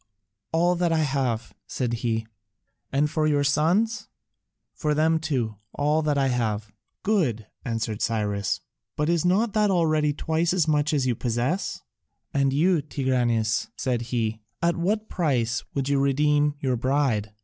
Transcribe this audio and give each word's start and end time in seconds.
"All 0.51 0.73
that 0.77 0.91
I 0.91 1.03
have," 1.03 1.53
said 1.67 1.93
he. 2.01 2.25
"And 2.91 3.07
for 3.07 3.27
your 3.27 3.43
sons?" 3.43 4.07
"For 4.73 4.95
them 4.95 5.19
too, 5.19 5.57
all 5.73 6.01
that 6.01 6.17
I 6.17 6.29
have." 6.29 6.71
"Good," 7.03 7.45
answered 7.63 8.01
Cyrus, 8.01 8.61
"but 8.95 9.09
is 9.09 9.25
not 9.25 9.53
that 9.53 9.69
already 9.69 10.11
twice 10.11 10.53
as 10.53 10.67
much 10.67 10.91
as 10.91 11.05
you 11.05 11.13
possess? 11.13 11.81
And 12.33 12.51
you, 12.51 12.81
Tigranes," 12.81 13.69
said 13.77 14.01
he, 14.09 14.41
"at 14.59 14.75
what 14.75 15.07
price 15.07 15.63
would 15.75 15.87
you 15.87 15.99
redeem 15.99 16.55
your 16.59 16.77
bride?" 16.77 17.33